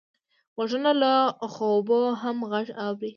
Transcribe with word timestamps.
غوږونه 0.55 0.91
له 1.01 1.13
خوبه 1.53 2.01
هم 2.21 2.37
غږ 2.51 2.67
اوري 2.85 3.09